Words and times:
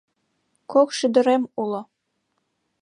Кок 0.71 0.89
шӱдырем 0.97 1.43
уло... 1.61 1.81